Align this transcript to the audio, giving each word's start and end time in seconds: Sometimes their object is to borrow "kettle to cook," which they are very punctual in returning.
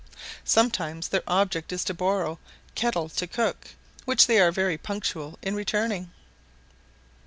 Sometimes 0.43 1.09
their 1.09 1.21
object 1.27 1.71
is 1.71 1.83
to 1.83 1.93
borrow 1.93 2.39
"kettle 2.73 3.07
to 3.09 3.27
cook," 3.27 3.75
which 4.05 4.25
they 4.25 4.39
are 4.39 4.51
very 4.51 4.75
punctual 4.75 5.37
in 5.43 5.53
returning. 5.53 6.09